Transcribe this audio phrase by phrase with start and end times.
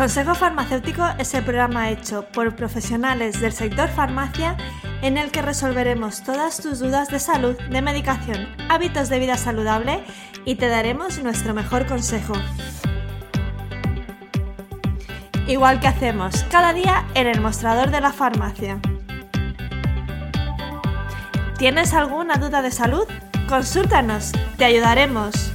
[0.00, 4.56] Consejo Farmacéutico es el programa hecho por profesionales del sector farmacia
[5.02, 10.02] en el que resolveremos todas tus dudas de salud, de medicación, hábitos de vida saludable
[10.46, 12.32] y te daremos nuestro mejor consejo.
[15.46, 18.80] Igual que hacemos cada día en el mostrador de la farmacia.
[21.58, 23.06] ¿Tienes alguna duda de salud?
[23.50, 25.52] Consúltanos, te ayudaremos.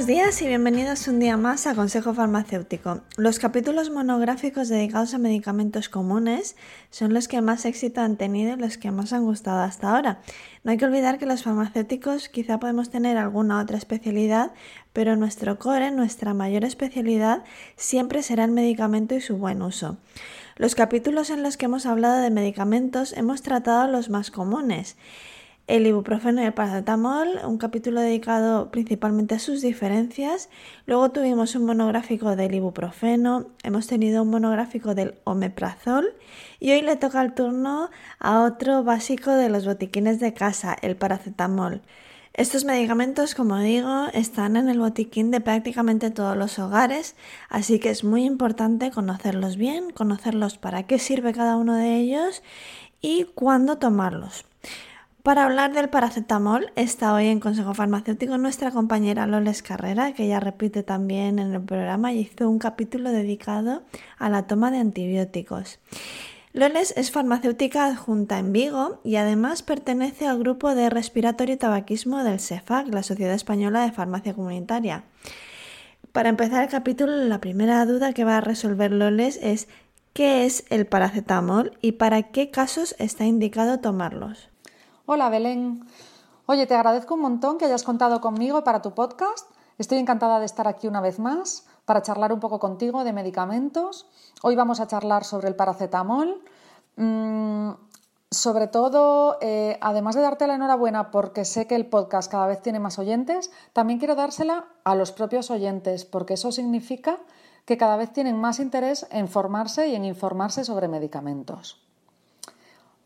[0.00, 3.02] Buenos días y bienvenidos un día más a Consejo Farmacéutico.
[3.18, 6.56] Los capítulos monográficos dedicados a medicamentos comunes
[6.88, 10.22] son los que más éxito han tenido y los que más han gustado hasta ahora.
[10.64, 14.52] No hay que olvidar que los farmacéuticos quizá podemos tener alguna otra especialidad,
[14.94, 17.44] pero nuestro core, nuestra mayor especialidad,
[17.76, 19.98] siempre será el medicamento y su buen uso.
[20.56, 24.96] Los capítulos en los que hemos hablado de medicamentos hemos tratado los más comunes
[25.70, 30.50] el ibuprofeno y el paracetamol, un capítulo dedicado principalmente a sus diferencias.
[30.84, 36.12] Luego tuvimos un monográfico del ibuprofeno, hemos tenido un monográfico del omeprazol
[36.58, 40.96] y hoy le toca el turno a otro básico de los botiquines de casa, el
[40.96, 41.82] paracetamol.
[42.34, 47.14] Estos medicamentos, como digo, están en el botiquín de prácticamente todos los hogares,
[47.48, 52.42] así que es muy importante conocerlos bien, conocerlos para qué sirve cada uno de ellos
[53.00, 54.49] y cuándo tomarlos.
[55.22, 60.40] Para hablar del paracetamol está hoy en Consejo Farmacéutico nuestra compañera Loles Carrera, que ya
[60.40, 63.82] repite también en el programa y hizo un capítulo dedicado
[64.18, 65.78] a la toma de antibióticos.
[66.54, 72.24] Loles es farmacéutica adjunta en Vigo y además pertenece al grupo de respiratorio y tabaquismo
[72.24, 75.04] del CEFAC, la Sociedad Española de Farmacia Comunitaria.
[76.12, 79.68] Para empezar el capítulo, la primera duda que va a resolver Loles es
[80.14, 84.50] ¿qué es el paracetamol y para qué casos está indicado tomarlos?
[85.12, 85.84] Hola Belén.
[86.46, 89.44] Oye, te agradezco un montón que hayas contado conmigo para tu podcast.
[89.76, 94.06] Estoy encantada de estar aquí una vez más para charlar un poco contigo de medicamentos.
[94.40, 96.40] Hoy vamos a charlar sobre el paracetamol.
[96.94, 97.70] Mm,
[98.30, 102.62] sobre todo, eh, además de darte la enhorabuena porque sé que el podcast cada vez
[102.62, 107.18] tiene más oyentes, también quiero dársela a los propios oyentes porque eso significa
[107.64, 111.89] que cada vez tienen más interés en formarse y en informarse sobre medicamentos.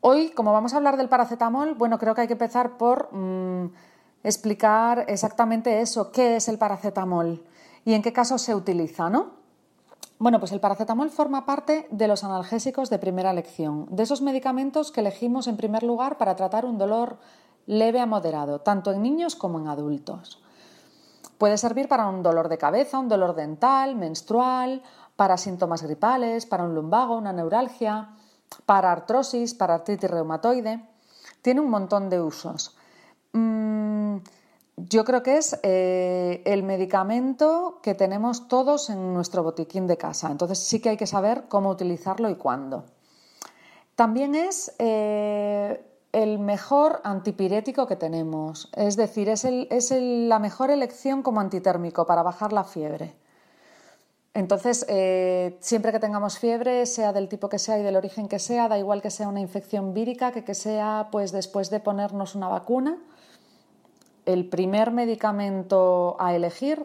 [0.07, 3.73] Hoy, como vamos a hablar del paracetamol, bueno, creo que hay que empezar por mm,
[4.23, 7.43] explicar exactamente eso, qué es el paracetamol
[7.87, 9.31] y en qué casos se utiliza, ¿no?
[10.19, 14.93] Bueno, pues el paracetamol forma parte de los analgésicos de primera elección, de esos medicamentos
[14.93, 17.17] que elegimos en primer lugar para tratar un dolor
[17.65, 20.45] leve a moderado, tanto en niños como en adultos.
[21.39, 24.83] Puede servir para un dolor de cabeza, un dolor dental, menstrual,
[25.17, 28.11] para síntomas gripales, para un lumbago, una neuralgia,
[28.67, 30.85] para artrosis, para artritis reumatoide.
[31.43, 32.77] Tiene un montón de usos.
[33.33, 34.19] Mm,
[34.77, 40.31] yo creo que es eh, el medicamento que tenemos todos en nuestro botiquín de casa.
[40.31, 42.85] Entonces sí que hay que saber cómo utilizarlo y cuándo.
[43.95, 48.71] También es eh, el mejor antipirético que tenemos.
[48.77, 49.45] Es decir, es,
[49.91, 53.15] la mejor elección como antitérmico para bajar la fiebre.
[54.35, 58.41] Entonces, eh, siempre que tengamos fiebre, sea del tipo que sea y del origen que
[58.41, 62.35] sea, da igual que sea una infección vírica que que sea pues después de ponernos
[62.35, 62.99] una vacuna,
[64.27, 66.85] el primer medicamento a elegir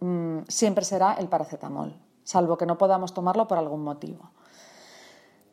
[0.00, 1.94] mm, siempre será el paracetamol,
[2.24, 4.30] salvo que no podamos tomarlo por algún motivo.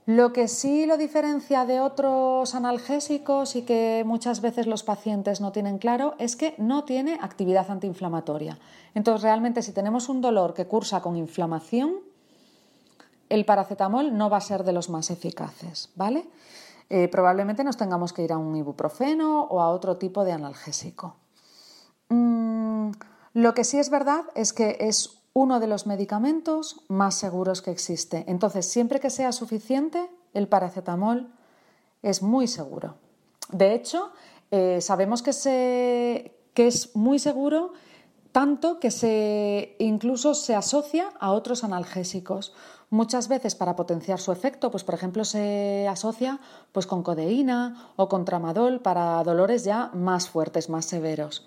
[0.05, 5.51] Lo que sí lo diferencia de otros analgésicos y que muchas veces los pacientes no
[5.51, 8.59] tienen claro es que no tiene actividad antiinflamatoria.
[8.93, 11.95] Entonces, realmente si tenemos un dolor que cursa con inflamación,
[13.29, 16.27] el paracetamol no va a ser de los más eficaces, ¿vale?
[16.91, 21.15] Eh, probablemente nos tengamos que ir a un ibuprofeno o a otro tipo de analgésico.
[22.09, 22.91] Mm,
[23.33, 27.69] lo que sí es verdad es que es uno de los medicamentos más seguros que
[27.69, 28.23] existe.
[28.27, 31.29] Entonces, siempre que sea suficiente, el paracetamol
[32.01, 32.95] es muy seguro.
[33.51, 34.13] De hecho,
[34.51, 37.73] eh, sabemos que, que es muy seguro
[38.31, 42.53] tanto que se, incluso se asocia a otros analgésicos.
[42.89, 46.39] Muchas veces para potenciar su efecto, pues por ejemplo se asocia
[46.71, 51.45] pues con codeína o con tramadol para dolores ya más fuertes, más severos.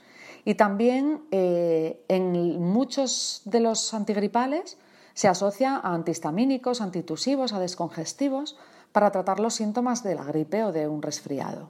[0.49, 4.79] Y también eh, en muchos de los antigripales
[5.13, 8.57] se asocia a antihistamínicos, antitusivos, a descongestivos
[8.91, 11.69] para tratar los síntomas de la gripe o de un resfriado.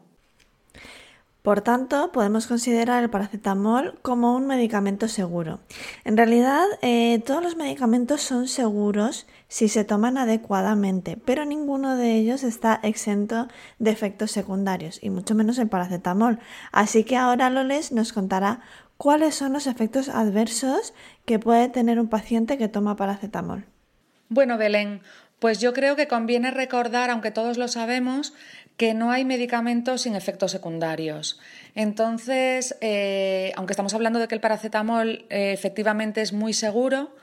[1.49, 5.61] Por tanto, podemos considerar el paracetamol como un medicamento seguro.
[6.05, 12.17] En realidad, eh, todos los medicamentos son seguros si se toman adecuadamente, pero ninguno de
[12.17, 13.49] ellos está exento
[13.79, 16.39] de efectos secundarios, y mucho menos el paracetamol.
[16.71, 18.61] Así que ahora Loles nos contará
[18.99, 20.93] cuáles son los efectos adversos
[21.25, 23.65] que puede tener un paciente que toma paracetamol.
[24.29, 25.01] Bueno, Belén,
[25.39, 28.35] pues yo creo que conviene recordar, aunque todos lo sabemos,
[28.79, 31.41] que no hay medicamentos sin efectos secundarios.
[31.75, 37.15] Entonces, eh, aunque estamos hablando de que el paracetamol eh, efectivamente es muy seguro,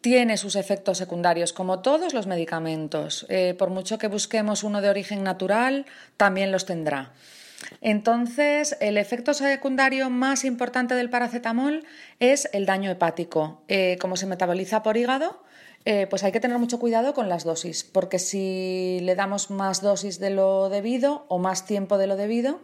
[0.00, 3.24] tiene sus efectos secundarios, como todos los medicamentos.
[3.28, 5.86] Eh, por mucho que busquemos uno de origen natural,
[6.16, 7.12] también los tendrá.
[7.80, 11.84] Entonces, el efecto secundario más importante del paracetamol
[12.18, 13.62] es el daño hepático.
[14.00, 15.40] como se metaboliza por hígado,
[15.88, 19.82] eh, pues hay que tener mucho cuidado con las dosis, porque si le damos más
[19.82, 22.60] dosis de lo debido o más tiempo de lo debido,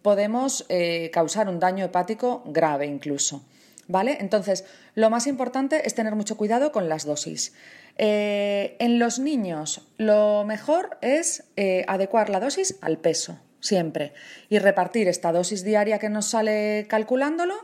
[0.00, 3.44] podemos eh, causar un daño hepático grave incluso.
[3.88, 4.16] ¿Vale?
[4.20, 4.64] Entonces,
[4.94, 7.52] lo más importante es tener mucho cuidado con las dosis.
[7.98, 11.44] Eh, en los niños, lo mejor es
[11.86, 14.14] adecuar la dosis al peso, siempre,
[14.48, 17.54] y repartir esta dosis diaria que nos sale calculándolo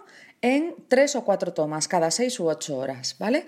[0.43, 3.47] en tres o cuatro tomas cada seis u ocho horas, ¿vale?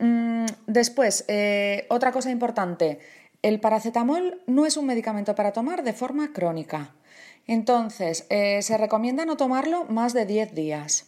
[0.00, 2.98] Mm, después, eh, otra cosa importante,
[3.42, 6.94] el paracetamol no es un medicamento para tomar de forma crónica.
[7.46, 11.06] Entonces, eh, se recomienda no tomarlo más de 10 días.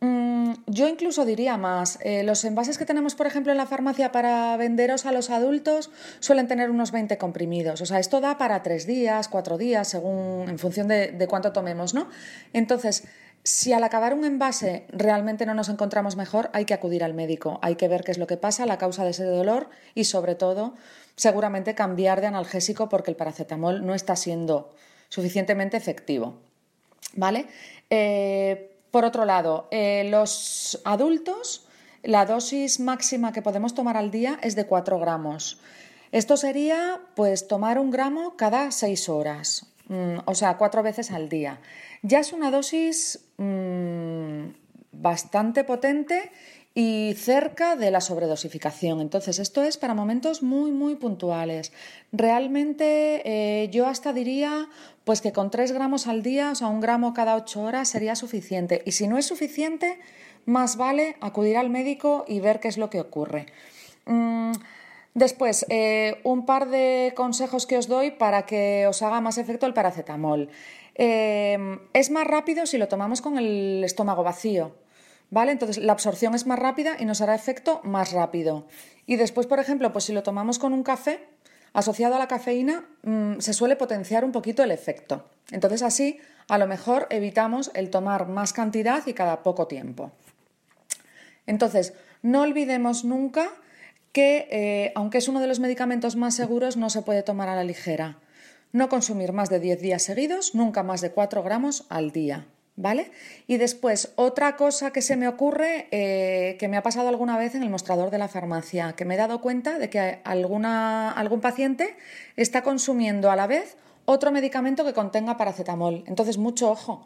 [0.00, 4.12] Mm, yo incluso diría más, eh, los envases que tenemos, por ejemplo, en la farmacia
[4.12, 5.90] para venderos a los adultos
[6.20, 7.80] suelen tener unos 20 comprimidos.
[7.80, 11.52] O sea, esto da para 3 días, 4 días, según, en función de, de cuánto
[11.52, 12.08] tomemos, ¿no?
[12.52, 13.04] Entonces,
[13.48, 17.58] si al acabar un envase realmente no nos encontramos mejor, hay que acudir al médico,
[17.62, 20.34] hay que ver qué es lo que pasa, la causa de ese dolor y sobre
[20.34, 20.74] todo
[21.16, 24.74] seguramente cambiar de analgésico porque el paracetamol no está siendo
[25.08, 26.34] suficientemente efectivo.
[27.14, 27.46] ¿Vale?
[27.88, 31.66] Eh, por otro lado, eh, los adultos,
[32.02, 35.58] la dosis máxima que podemos tomar al día es de 4 gramos.
[36.12, 41.28] Esto sería pues tomar un gramo cada 6 horas, mm, o sea, cuatro veces al
[41.28, 41.60] día
[42.02, 44.50] ya es una dosis mm,
[44.92, 46.30] bastante potente
[46.74, 49.00] y cerca de la sobredosificación.
[49.00, 51.72] Entonces, esto es para momentos muy, muy puntuales.
[52.12, 54.68] Realmente eh, yo hasta diría
[55.04, 58.14] pues que con 3 gramos al día, o sea, un gramo cada 8 horas sería
[58.14, 58.82] suficiente.
[58.84, 59.98] Y si no es suficiente,
[60.44, 63.46] más vale acudir al médico y ver qué es lo que ocurre.
[64.06, 64.52] Mm,
[65.18, 69.66] después, eh, un par de consejos que os doy para que os haga más efecto
[69.66, 70.48] el paracetamol.
[70.94, 74.74] Em, es más rápido si lo tomamos con el estómago vacío.
[75.30, 75.52] ¿Vale?
[75.52, 78.66] Entonces la absorción es más rápida y nos hará efecto más rápido.
[79.04, 81.28] Y después, por ejemplo, pues si lo tomamos con un café,
[81.74, 85.28] asociado a la cafeína, mm, se suele potenciar un poquito el efecto.
[85.50, 86.18] Entonces así,
[86.48, 90.12] a lo mejor evitamos el tomar más cantidad y cada poco tiempo.
[91.46, 93.50] Entonces, no olvidemos nunca
[94.12, 97.56] que, eh, aunque es uno de los medicamentos más seguros, no se puede tomar a
[97.56, 98.18] la ligera.
[98.72, 102.46] No consumir más de 10 días seguidos, nunca más de 4 gramos al día.
[102.80, 103.10] ¿Vale?
[103.48, 107.56] Y después, otra cosa que se me ocurre, eh, que me ha pasado alguna vez
[107.56, 111.40] en el mostrador de la farmacia, que me he dado cuenta de que alguna, algún
[111.40, 111.96] paciente
[112.36, 116.04] está consumiendo a la vez otro medicamento que contenga paracetamol.
[116.06, 117.02] Entonces, mucho ojo,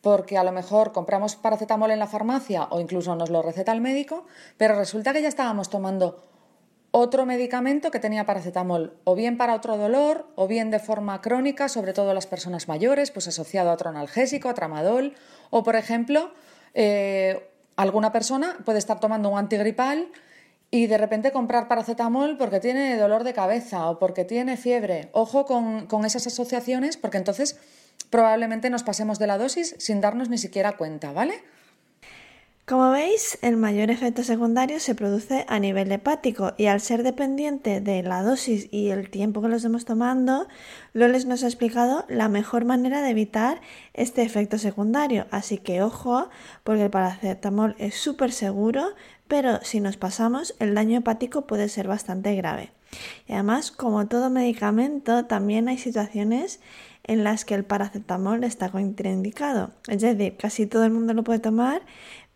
[0.00, 3.80] porque a lo mejor compramos paracetamol en la farmacia o incluso nos lo receta el
[3.80, 4.24] médico,
[4.56, 6.28] pero resulta que ya estábamos tomando
[6.90, 11.68] otro medicamento que tenía paracetamol, o bien para otro dolor, o bien de forma crónica,
[11.68, 15.14] sobre todo las personas mayores, pues asociado a otro analgésico, a tramadol,
[15.50, 16.32] o por ejemplo,
[16.74, 20.08] eh, alguna persona puede estar tomando un antigripal
[20.70, 25.08] y de repente comprar paracetamol porque tiene dolor de cabeza o porque tiene fiebre.
[25.12, 27.58] Ojo con, con esas asociaciones porque entonces
[28.10, 31.42] probablemente nos pasemos de la dosis sin darnos ni siquiera cuenta, ¿vale?
[32.68, 37.80] Como veis, el mayor efecto secundario se produce a nivel hepático y al ser dependiente
[37.80, 40.46] de la dosis y el tiempo que lo estemos tomando,
[40.92, 43.62] Loles nos ha explicado la mejor manera de evitar
[43.94, 45.26] este efecto secundario.
[45.30, 46.28] Así que ojo,
[46.62, 48.90] porque el paracetamol es súper seguro,
[49.28, 52.72] pero si nos pasamos, el daño hepático puede ser bastante grave.
[53.26, 56.60] Y además, como todo medicamento, también hay situaciones
[57.04, 59.70] en las que el paracetamol está contraindicado.
[59.88, 61.82] Es decir, casi todo el mundo lo puede tomar,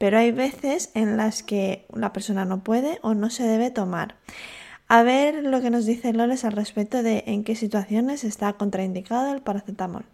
[0.02, 4.16] pero hay veces en las que la persona no puede o no se debe tomar.
[4.88, 9.32] A ver lo que nos dice Loles al respecto de en qué situaciones está contraindicado
[9.32, 10.04] el paracetamol.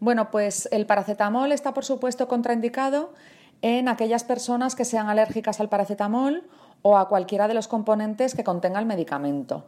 [0.00, 3.14] Bueno, pues el paracetamol está por supuesto contraindicado
[3.62, 6.42] en aquellas personas que sean alérgicas al paracetamol
[6.82, 9.66] o a cualquiera de los componentes que contenga el medicamento.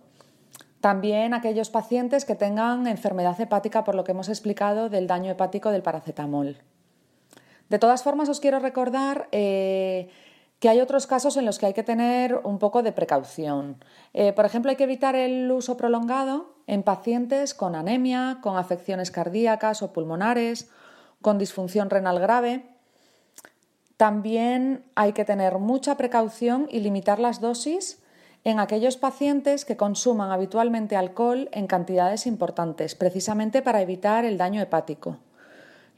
[0.80, 5.70] También aquellos pacientes que tengan enfermedad hepática, por lo que hemos explicado del daño hepático
[5.70, 6.56] del paracetamol.
[7.72, 10.10] De todas formas, os quiero recordar eh,
[10.60, 13.82] que hay otros casos en los que hay que tener un poco de precaución.
[14.12, 19.10] Eh, por ejemplo, hay que evitar el uso prolongado en pacientes con anemia, con afecciones
[19.10, 20.68] cardíacas o pulmonares,
[21.22, 22.66] con disfunción renal grave.
[23.96, 28.02] También hay que tener mucha precaución y limitar las dosis
[28.44, 34.60] en aquellos pacientes que consuman habitualmente alcohol en cantidades importantes, precisamente para evitar el daño
[34.60, 35.16] hepático.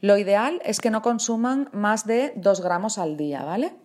[0.05, 3.75] Lo ideal es que no consuman más de 2 gramos al día, ¿vale?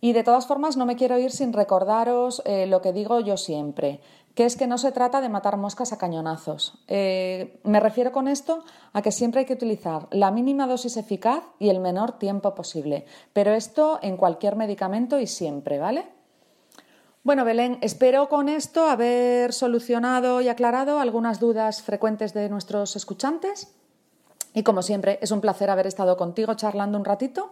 [0.00, 3.36] Y de todas formas no me quiero ir sin recordaros eh, lo que digo yo
[3.36, 4.00] siempre,
[4.34, 6.82] que es que no se trata de matar moscas a cañonazos.
[6.88, 11.44] Eh, me refiero con esto a que siempre hay que utilizar la mínima dosis eficaz
[11.60, 16.04] y el menor tiempo posible, pero esto en cualquier medicamento y siempre, ¿vale?
[17.22, 23.72] Bueno, Belén, espero con esto haber solucionado y aclarado algunas dudas frecuentes de nuestros escuchantes.
[24.54, 27.50] Y como siempre, es un placer haber estado contigo charlando un ratito.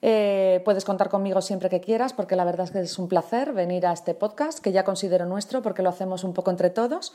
[0.00, 3.52] Eh, puedes contar conmigo siempre que quieras, porque la verdad es que es un placer
[3.52, 7.12] venir a este podcast, que ya considero nuestro, porque lo hacemos un poco entre todos.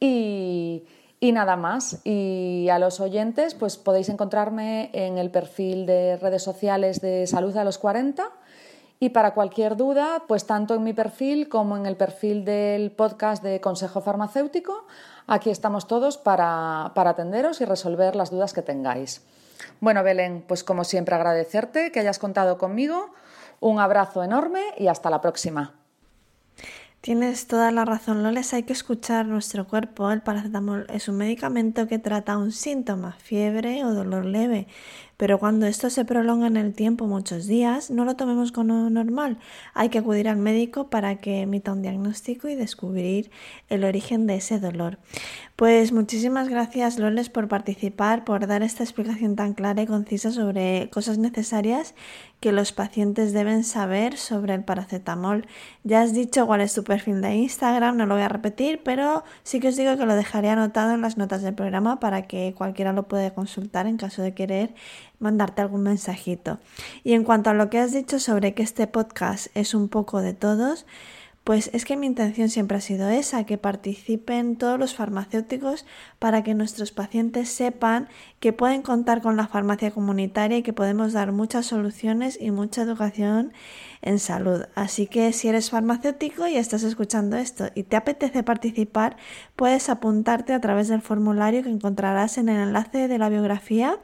[0.00, 0.84] Y,
[1.20, 2.00] y nada más.
[2.04, 7.56] Y a los oyentes, pues podéis encontrarme en el perfil de redes sociales de Salud
[7.56, 8.30] a los 40.
[9.04, 13.42] Y para cualquier duda, pues tanto en mi perfil como en el perfil del podcast
[13.42, 14.86] de Consejo Farmacéutico,
[15.26, 19.20] aquí estamos todos para, para atenderos y resolver las dudas que tengáis.
[19.80, 23.10] Bueno, Belén, pues como siempre agradecerte que hayas contado conmigo.
[23.60, 25.74] Un abrazo enorme y hasta la próxima.
[27.04, 28.54] Tienes toda la razón, Loles.
[28.54, 30.10] Hay que escuchar nuestro cuerpo.
[30.10, 34.66] El paracetamol es un medicamento que trata un síntoma, fiebre o dolor leve.
[35.16, 39.38] Pero cuando esto se prolonga en el tiempo, muchos días, no lo tomemos como normal.
[39.74, 43.30] Hay que acudir al médico para que emita un diagnóstico y descubrir
[43.68, 44.98] el origen de ese dolor.
[45.56, 50.90] Pues muchísimas gracias, Loles, por participar, por dar esta explicación tan clara y concisa sobre
[50.90, 51.94] cosas necesarias
[52.40, 55.46] que los pacientes deben saber sobre el paracetamol.
[55.84, 59.24] Ya has dicho cuál es tu perfil de Instagram, no lo voy a repetir, pero
[59.44, 62.52] sí que os digo que lo dejaré anotado en las notas del programa para que
[62.54, 64.74] cualquiera lo pueda consultar en caso de querer
[65.18, 66.58] mandarte algún mensajito.
[67.02, 70.20] Y en cuanto a lo que has dicho sobre que este podcast es un poco
[70.20, 70.86] de todos,
[71.44, 75.84] pues es que mi intención siempre ha sido esa, que participen todos los farmacéuticos
[76.18, 78.08] para que nuestros pacientes sepan
[78.40, 82.80] que pueden contar con la farmacia comunitaria y que podemos dar muchas soluciones y mucha
[82.80, 83.52] educación
[84.00, 84.64] en salud.
[84.74, 89.18] Así que si eres farmacéutico y estás escuchando esto y te apetece participar,
[89.54, 93.98] puedes apuntarte a través del formulario que encontrarás en el enlace de la biografía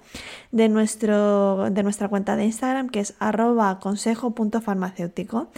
[0.53, 5.51] de, nuestro, de nuestra cuenta de Instagram que es arroba consejo.farmacéutico.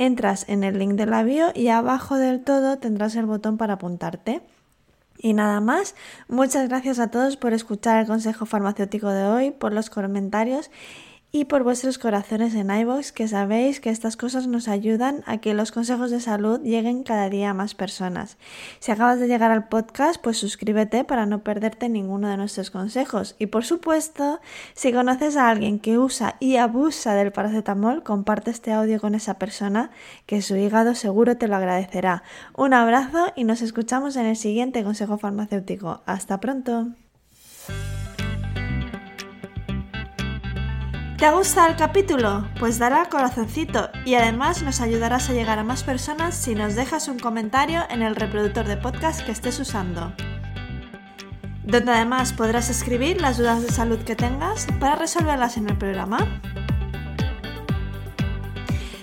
[0.00, 1.22] Entras en el link de la
[1.54, 4.40] y abajo del todo tendrás el botón para apuntarte.
[5.18, 5.94] Y nada más,
[6.26, 10.70] muchas gracias a todos por escuchar el consejo farmacéutico de hoy, por los comentarios
[11.32, 15.54] y por vuestros corazones en iVoox, que sabéis que estas cosas nos ayudan a que
[15.54, 18.36] los consejos de salud lleguen cada día a más personas.
[18.80, 23.36] Si acabas de llegar al podcast, pues suscríbete para no perderte ninguno de nuestros consejos.
[23.38, 24.40] Y por supuesto,
[24.74, 29.34] si conoces a alguien que usa y abusa del paracetamol, comparte este audio con esa
[29.34, 29.90] persona,
[30.26, 32.24] que su hígado seguro te lo agradecerá.
[32.56, 36.02] Un abrazo y nos escuchamos en el siguiente consejo farmacéutico.
[36.06, 36.88] Hasta pronto.
[41.20, 42.48] ¿Te ha gustado el capítulo?
[42.58, 46.76] Pues dale al corazoncito y además nos ayudarás a llegar a más personas si nos
[46.76, 50.14] dejas un comentario en el reproductor de podcast que estés usando.
[51.62, 56.40] Donde además podrás escribir las dudas de salud que tengas para resolverlas en el programa.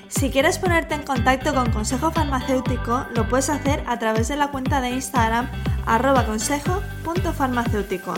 [0.08, 4.48] Si quieres ponerte en contacto con Consejo Farmacéutico, lo puedes hacer a través de la
[4.48, 5.48] cuenta de Instagram
[5.86, 8.16] arroba consejo.farmacéutico.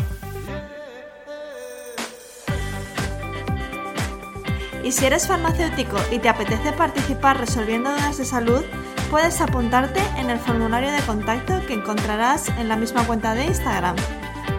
[4.90, 8.66] Y si eres farmacéutico y te apetece participar resolviendo dudas de salud,
[9.12, 13.96] puedes apuntarte en el formulario de contacto que encontrarás en la misma cuenta de Instagram,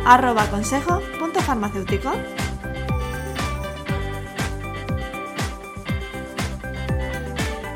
[0.07, 2.13] arroba consejo.farmacéutico.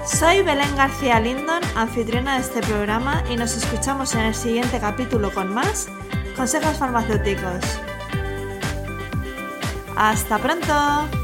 [0.06, 5.34] Soy Belén García Lindon, anfitriona de este programa, y nos escuchamos en el siguiente capítulo
[5.34, 5.88] con más
[6.36, 7.80] consejos farmacéuticos.
[9.96, 11.23] ¡Hasta pronto!